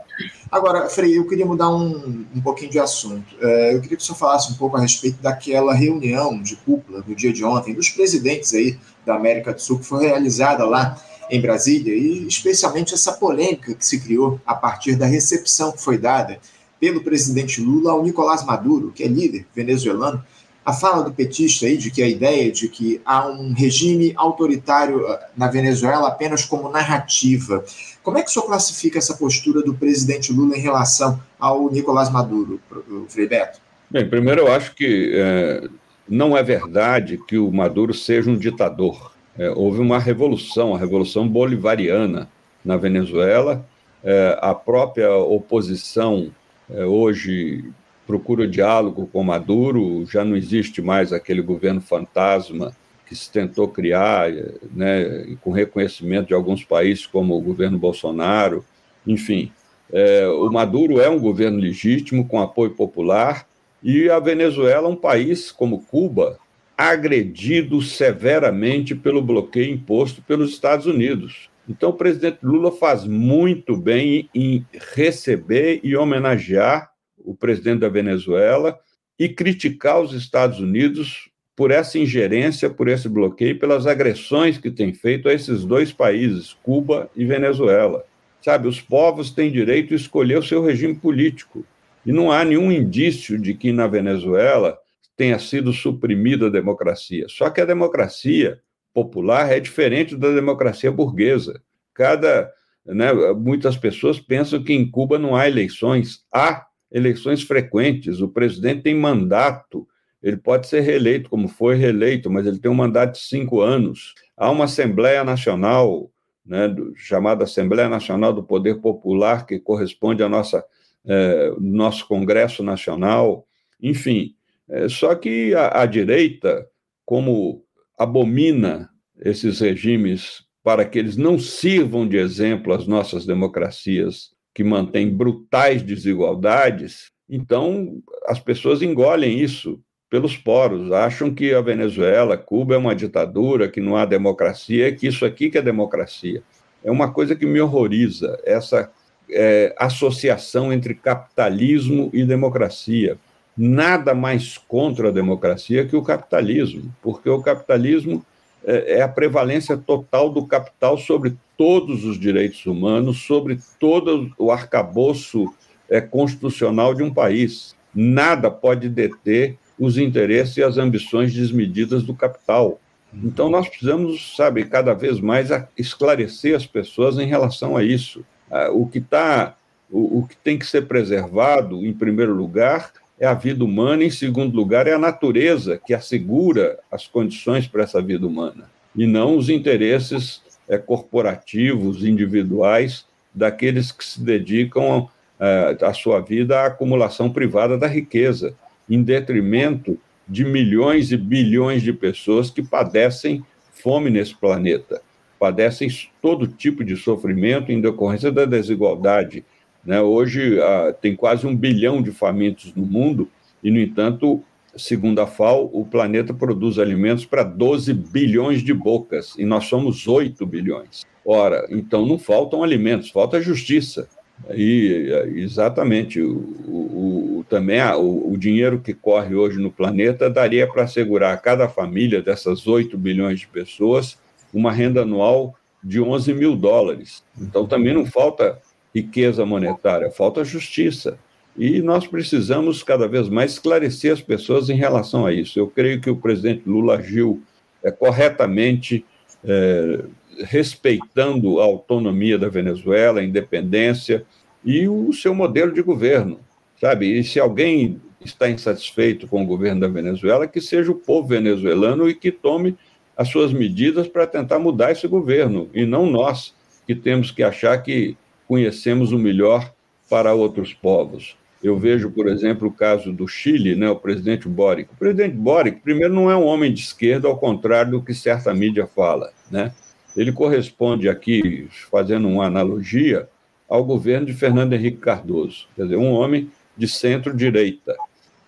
[0.52, 3.36] Agora, Frei, eu queria mudar um, um pouquinho de assunto.
[3.40, 7.04] É, eu queria que o senhor falasse um pouco a respeito daquela reunião de cúpula
[7.08, 10.98] no dia de ontem, dos presidentes aí da América do Sul, que foi realizada lá
[11.30, 15.98] em Brasília, e especialmente essa polêmica que se criou a partir da recepção que foi
[15.98, 16.40] dada
[16.80, 20.24] pelo presidente Lula ao Nicolás Maduro, que é líder venezuelano,
[20.66, 25.08] a fala do petista aí de que a ideia de que há um regime autoritário
[25.08, 27.64] ah, na Venezuela apenas como narrativa.
[28.04, 32.10] Como é que o senhor classifica essa postura do presidente Lula em relação ao Nicolás
[32.12, 32.60] Maduro,
[33.08, 33.60] Frei Beto?
[33.90, 35.68] Bem, primeiro eu acho que é,
[36.08, 41.26] não é verdade que o Maduro seja um ditador é, houve uma revolução, a revolução
[41.26, 42.30] bolivariana
[42.64, 43.66] na Venezuela.
[44.04, 46.30] É, a própria oposição
[46.70, 47.64] é, hoje
[48.06, 52.76] procura diálogo com Maduro, já não existe mais aquele governo fantasma
[53.08, 54.30] que se tentou criar,
[54.74, 58.64] né, com reconhecimento de alguns países, como o governo Bolsonaro.
[59.08, 59.52] Enfim,
[59.92, 63.48] é, o Maduro é um governo legítimo, com apoio popular,
[63.82, 66.38] e a Venezuela é um país como Cuba,
[66.80, 71.50] agredido severamente pelo bloqueio imposto pelos Estados Unidos.
[71.68, 74.66] Então, o presidente Lula faz muito bem em
[74.96, 78.80] receber e homenagear o presidente da Venezuela
[79.20, 84.94] e criticar os Estados Unidos por essa ingerência, por esse bloqueio, pelas agressões que tem
[84.94, 88.06] feito a esses dois países, Cuba e Venezuela.
[88.42, 91.66] Sabe, os povos têm direito a escolher o seu regime político.
[92.06, 94.80] E não há nenhum indício de que na Venezuela
[95.20, 97.26] tenha sido suprimida a democracia.
[97.28, 98.62] Só que a democracia
[98.94, 101.62] popular é diferente da democracia burguesa.
[101.94, 102.50] Cada
[102.86, 103.12] Né?
[103.34, 106.24] Muitas pessoas pensam que em Cuba não há eleições.
[106.34, 108.22] Há eleições frequentes.
[108.22, 109.86] O presidente tem mandato.
[110.24, 114.16] Ele pode ser reeleito, como foi reeleito, mas ele tem um mandato de cinco anos.
[114.38, 116.10] Há uma Assembleia Nacional,
[116.46, 120.64] né, chamada Assembleia Nacional do Poder Popular, que corresponde ao nossa,
[121.06, 123.46] é, nosso Congresso Nacional.
[123.82, 124.34] Enfim,
[124.70, 126.66] é, só que a, a direita,
[127.06, 127.64] como
[127.98, 135.10] abomina esses regimes para que eles não sirvam de exemplo às nossas democracias que mantêm
[135.10, 139.80] brutais desigualdades, então as pessoas engolem isso
[140.10, 145.08] pelos poros, acham que a Venezuela, Cuba é uma ditadura, que não há democracia, que
[145.08, 146.42] isso aqui que é democracia.
[146.84, 148.92] É uma coisa que me horroriza, essa
[149.30, 153.18] é, associação entre capitalismo e democracia.
[153.62, 158.26] Nada mais contra a democracia que o capitalismo, porque o capitalismo
[158.64, 164.50] é, é a prevalência total do capital sobre todos os direitos humanos, sobre todo o
[164.50, 165.54] arcabouço
[165.90, 167.76] é, constitucional de um país.
[167.94, 172.80] Nada pode deter os interesses e as ambições desmedidas do capital.
[173.14, 178.24] Então, nós precisamos, sabe, cada vez mais esclarecer as pessoas em relação a isso.
[178.50, 179.58] Ah, o que, tá,
[179.92, 184.10] o, o que tem que ser preservado, em primeiro lugar, é a vida humana, em
[184.10, 189.38] segundo lugar, é a natureza que assegura as condições para essa vida humana, e não
[189.38, 197.30] os interesses é, corporativos, individuais, daqueles que se dedicam é, a sua vida à acumulação
[197.30, 198.56] privada da riqueza,
[198.90, 205.02] em detrimento de milhões e bilhões de pessoas que padecem fome nesse planeta,
[205.40, 205.90] padecem
[206.22, 209.44] todo tipo de sofrimento em decorrência da desigualdade
[209.86, 210.02] né?
[210.02, 213.30] Hoje ah, tem quase um bilhão de famintos no mundo,
[213.64, 214.42] e, no entanto,
[214.76, 220.08] segundo a FAO, o planeta produz alimentos para 12 bilhões de bocas, e nós somos
[220.08, 221.06] 8 bilhões.
[221.26, 224.08] Ora, então não faltam alimentos, falta justiça.
[224.52, 230.66] E exatamente, o, o, o também o, o, dinheiro que corre hoje no planeta daria
[230.66, 234.18] para assegurar a cada família dessas 8 bilhões de pessoas
[234.54, 237.24] uma renda anual de 11 mil dólares.
[237.40, 238.60] Então também não falta
[239.02, 241.18] riqueza monetária, falta justiça.
[241.58, 245.60] E nós precisamos cada vez mais esclarecer as pessoas em relação a isso.
[245.60, 247.42] Eu creio que o presidente Lula agiu
[247.84, 249.06] é, corretamente,
[249.44, 250.04] é,
[250.46, 254.26] respeitando a autonomia da Venezuela, a independência
[254.64, 256.40] e o seu modelo de governo,
[256.80, 257.20] sabe?
[257.20, 262.10] E se alguém está insatisfeito com o governo da Venezuela, que seja o povo venezuelano
[262.10, 262.78] e que tome
[263.18, 266.54] as suas medidas para tentar mudar esse governo, e não nós,
[266.88, 268.18] que temos que achar que
[268.50, 269.72] conhecemos o melhor
[270.10, 271.38] para outros povos.
[271.64, 274.92] Eu vejo, por exemplo, o caso do Chile, né, o presidente Boric.
[274.92, 278.52] O presidente Boric, primeiro, não é um homem de esquerda, ao contrário do que certa
[278.52, 279.32] mídia fala.
[279.52, 279.72] Né?
[280.18, 283.30] Ele corresponde aqui, fazendo uma analogia,
[283.70, 287.96] ao governo de Fernando Henrique Cardoso, quer dizer, um homem de centro-direita.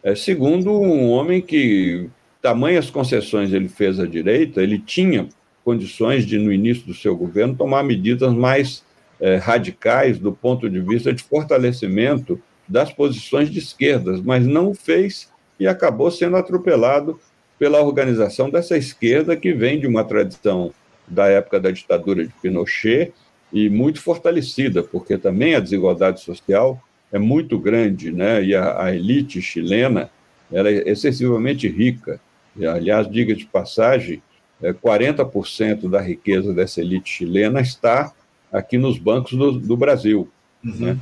[0.01, 2.09] É, segundo, um homem que,
[2.41, 5.29] tamanhas concessões ele fez à direita, ele tinha
[5.63, 8.83] condições de, no início do seu governo, tomar medidas mais
[9.21, 14.75] é, radicais do ponto de vista de fortalecimento das posições de esquerdas, mas não o
[14.75, 15.29] fez
[15.59, 17.19] e acabou sendo atropelado
[17.59, 20.73] pela organização dessa esquerda que vem de uma tradição
[21.07, 23.13] da época da ditadura de Pinochet
[23.53, 26.81] e muito fortalecida, porque também a desigualdade social
[27.11, 28.43] é muito grande, né?
[28.43, 30.09] E a, a elite chilena
[30.51, 32.19] ela é excessivamente rica.
[32.55, 34.21] E, aliás, diga de passagem,
[34.61, 38.11] é, 40% da riqueza dessa elite chilena está
[38.51, 40.27] aqui nos bancos do, do Brasil.
[40.63, 40.75] Uhum.
[40.77, 40.97] Né?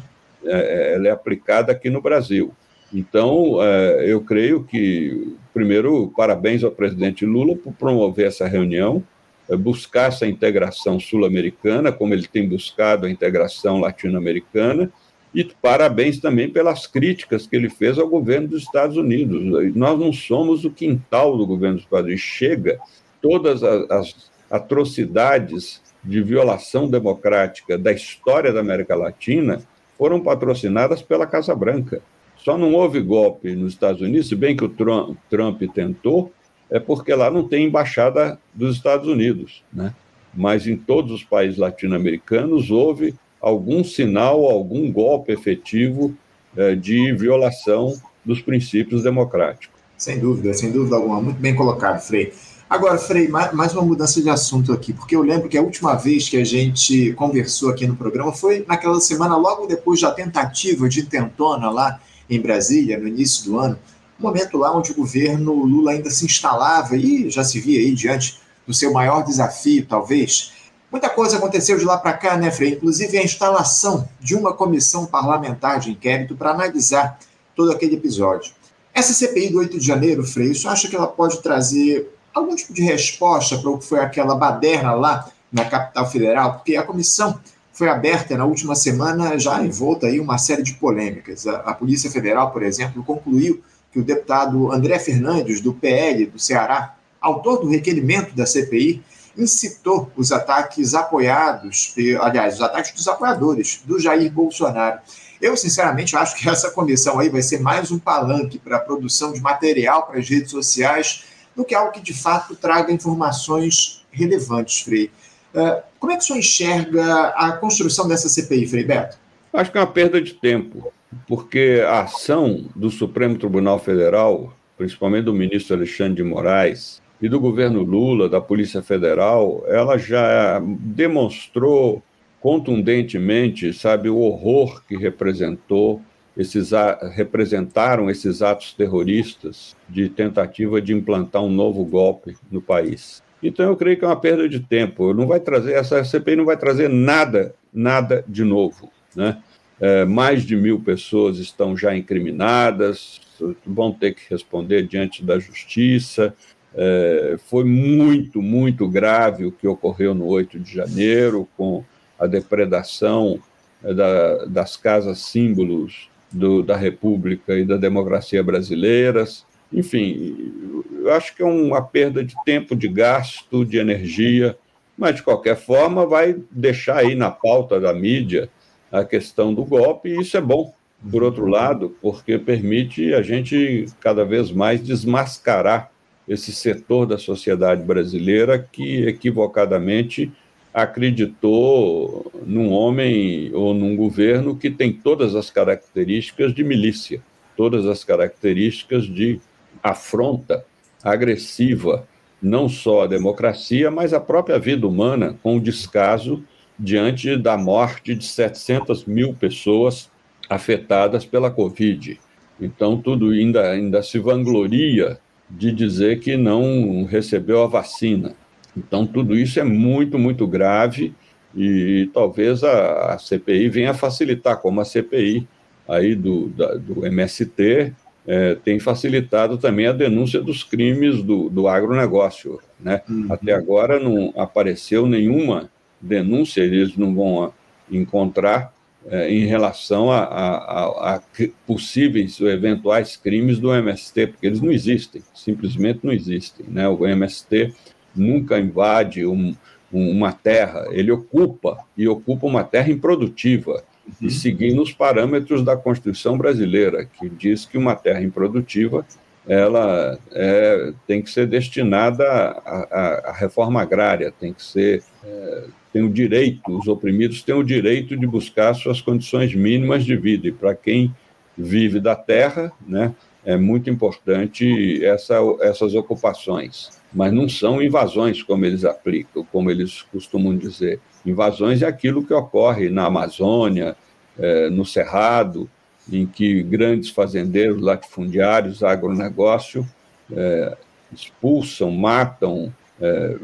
[0.45, 2.53] É, é, ela é aplicada aqui no Brasil.
[2.93, 9.03] Então, é, eu creio que, primeiro, parabéns ao presidente Lula por promover essa reunião,
[9.49, 14.91] é, buscar essa integração sul-americana, como ele tem buscado a integração latino-americana,
[15.33, 19.43] e parabéns também pelas críticas que ele fez ao governo dos Estados Unidos.
[19.75, 22.23] Nós não somos o quintal do governo dos Estados Unidos.
[22.23, 22.79] Chega
[23.21, 29.61] todas as, as atrocidades de violação democrática da história da América Latina
[29.97, 32.01] foram patrocinadas pela Casa Branca.
[32.37, 36.31] Só não houve golpe nos Estados Unidos, se bem que o Trump, tentou,
[36.69, 39.93] é porque lá não tem embaixada dos Estados Unidos, né?
[40.33, 46.15] Mas em todos os países latino-americanos houve algum sinal, algum golpe efetivo
[46.55, 47.93] é, de violação
[48.23, 49.79] dos princípios democráticos.
[49.97, 51.19] Sem dúvida, sem dúvida alguma.
[51.19, 52.31] Muito bem colocado, Frei.
[52.69, 56.29] Agora, Frei, mais uma mudança de assunto aqui, porque eu lembro que a última vez
[56.29, 60.99] que a gente conversou aqui no programa foi naquela semana, logo depois da tentativa de
[60.99, 61.99] intentona lá
[62.29, 63.79] em Brasília, no início do ano,
[64.19, 67.91] um momento lá onde o governo Lula ainda se instalava e já se via aí
[67.91, 70.51] diante do seu maior desafio, talvez,
[70.91, 72.71] Muita coisa aconteceu de lá para cá, né, Frei?
[72.71, 77.19] Inclusive a instalação de uma comissão parlamentar de inquérito para analisar
[77.55, 78.53] todo aquele episódio.
[78.91, 82.73] Essa CPI do 8 de janeiro, Frei, você acha que ela pode trazer algum tipo
[82.73, 86.53] de resposta para o que foi aquela baderna lá na capital federal?
[86.55, 87.39] Porque a comissão
[87.73, 91.47] foi aberta na última semana, já envolta aí uma série de polêmicas.
[91.47, 96.37] A, a Polícia Federal, por exemplo, concluiu que o deputado André Fernandes, do PL do
[96.37, 99.01] Ceará, autor do requerimento da CPI,
[99.37, 104.99] incitou os ataques apoiados, aliás, os ataques dos apoiadores do Jair Bolsonaro.
[105.41, 109.31] Eu, sinceramente, acho que essa comissão aí vai ser mais um palanque para a produção
[109.31, 111.23] de material para as redes sociais
[111.59, 115.11] do que algo que, de fato, traga informações relevantes, Frei.
[115.53, 119.17] Uh, como é que o senhor enxerga a construção dessa CPI, Frei Beto?
[119.51, 120.93] Acho que é uma perda de tempo,
[121.27, 127.41] porque a ação do Supremo Tribunal Federal, principalmente do ministro Alexandre de Moraes, e do
[127.41, 132.01] governo Lula, da Polícia Federal, ela já demonstrou
[132.39, 136.01] contundentemente, sabe, o horror que representou
[136.39, 136.71] esses
[137.13, 143.21] representaram esses atos terroristas de tentativa de implantar um novo golpe no país.
[143.43, 145.13] Então eu creio que é uma perda de tempo.
[145.13, 149.37] Não vai trazer essa CPI não vai trazer nada, nada de novo, né?
[149.81, 153.19] É, mais de mil pessoas estão já incriminadas,
[153.65, 156.33] vão ter que responder diante da justiça.
[156.73, 161.83] É, foi muito, muito grave o que ocorreu no 8 de janeiro, com
[162.17, 163.41] a depredação
[163.83, 169.45] é, da, das casas símbolos do, da República e da democracia brasileiras.
[169.71, 174.57] Enfim, eu acho que é uma perda de tempo, de gasto, de energia,
[174.97, 178.49] mas, de qualquer forma, vai deixar aí na pauta da mídia
[178.91, 180.73] a questão do golpe, e isso é bom,
[181.09, 185.91] por outro lado, porque permite a gente cada vez mais desmascarar
[186.27, 190.31] esse setor da sociedade brasileira que equivocadamente
[190.73, 197.21] acreditou num homem ou num governo que tem todas as características de milícia,
[197.57, 199.39] todas as características de
[199.81, 200.65] afronta
[201.03, 202.07] agressiva,
[202.41, 206.43] não só à democracia, mas à própria vida humana, com o descaso
[206.77, 210.09] diante da morte de 700 mil pessoas
[210.49, 212.19] afetadas pela Covid.
[212.59, 218.35] Então, tudo ainda, ainda se vangloria de dizer que não recebeu a vacina.
[218.79, 221.13] Então, tudo isso é muito, muito grave
[221.55, 225.47] e talvez a, a CPI venha facilitar, como a CPI
[225.87, 227.93] aí do, da, do MST
[228.27, 232.59] é, tem facilitado também a denúncia dos crimes do, do agronegócio.
[232.79, 233.01] Né?
[233.09, 233.27] Uhum.
[233.29, 235.69] Até agora não apareceu nenhuma
[235.99, 237.53] denúncia, eles não vão
[237.91, 238.71] encontrar
[239.07, 241.21] é, em relação a, a, a,
[241.65, 246.65] possíveis ou eventuais crimes do MST, porque eles não existem, simplesmente não existem.
[246.69, 246.87] Né?
[246.87, 247.73] O MST
[248.15, 249.55] nunca invade um,
[249.91, 254.27] um, uma terra, ele ocupa, e ocupa uma terra improdutiva, uhum.
[254.27, 259.05] e seguindo os parâmetros da Constituição brasileira, que diz que uma terra improdutiva
[259.47, 266.03] ela é, tem que ser destinada à, à, reforma agrária, tem que ser é, tem
[266.03, 270.47] o direito, os oprimidos têm o direito de buscar suas condições mínimas de vida.
[270.47, 271.13] E para quem
[271.57, 276.98] vive da terra, né, é muito importante essa, essas ocupações.
[277.13, 280.99] Mas não são invasões, como eles aplicam, como eles costumam dizer.
[281.25, 283.95] Invasões é aquilo que ocorre na Amazônia,
[284.37, 285.69] é, no Cerrado,
[286.11, 289.87] em que grandes fazendeiros, latifundiários, agronegócio,
[290.31, 290.77] é,
[291.11, 293.37] expulsam, matam, é,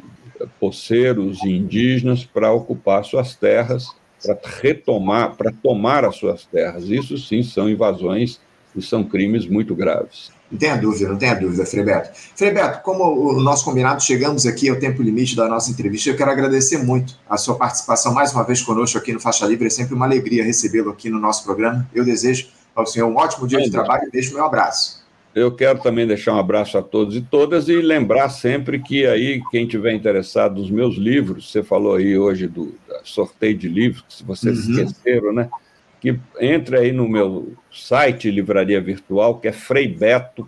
[0.59, 3.87] poceiros e indígenas para ocupar suas terras,
[4.21, 6.89] para retomar, para tomar as suas terras.
[6.89, 8.39] Isso sim são invasões
[8.75, 10.31] e são crimes muito graves.
[10.51, 12.11] Não tenha dúvida, não tenha dúvida, Frebeto.
[12.35, 16.09] Frebeto, como o nosso combinado, chegamos aqui ao tempo limite da nossa entrevista.
[16.09, 19.67] Eu quero agradecer muito a sua participação mais uma vez conosco aqui no Faixa Livre.
[19.67, 21.89] É sempre uma alegria recebê-lo aqui no nosso programa.
[21.93, 25.03] Eu desejo ao senhor um ótimo dia de trabalho e deixo meu abraço.
[25.33, 29.41] Eu quero também deixar um abraço a todos e todas e lembrar sempre que aí,
[29.51, 32.73] quem tiver interessado nos meus livros, você falou aí hoje do
[33.03, 34.79] sorteio de livros, se vocês uhum.
[34.79, 35.49] esqueceram, né?
[35.99, 40.45] Que entre aí no meu site, livraria virtual, que é freibeto.org.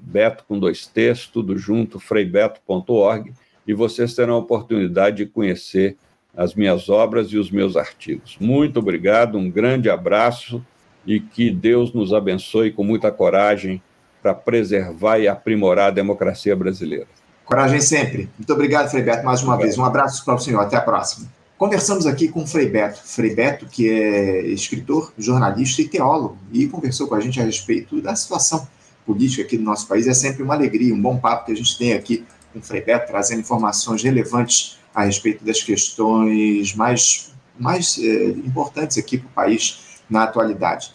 [0.00, 3.32] Beto com dois T's, tudo junto, freibeto.org,
[3.66, 5.96] e vocês terão a oportunidade de conhecer
[6.36, 8.36] as minhas obras e os meus artigos.
[8.40, 10.64] Muito obrigado, um grande abraço
[11.06, 13.82] e que Deus nos abençoe com muita coragem
[14.22, 17.06] para preservar e aprimorar a democracia brasileira.
[17.44, 18.28] Coragem sempre.
[18.38, 19.76] Muito obrigado, Frei Beto, mais uma vez.
[19.76, 20.60] Um abraço para o senhor.
[20.60, 21.28] Até a próxima.
[21.56, 23.00] Conversamos aqui com Frei Beto.
[23.04, 28.02] Frei Beto, que é escritor, jornalista e teólogo, e conversou com a gente a respeito
[28.02, 28.66] da situação
[29.06, 30.08] política aqui no nosso país.
[30.08, 33.06] É sempre uma alegria, um bom papo que a gente tem aqui com Frei Beto,
[33.06, 39.78] trazendo informações relevantes a respeito das questões mais, mais é, importantes aqui para o país
[40.10, 40.92] na atualidade.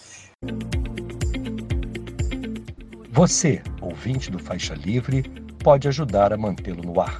[3.12, 5.24] Você, ouvinte do Faixa Livre,
[5.64, 7.20] pode ajudar a mantê-lo no ar.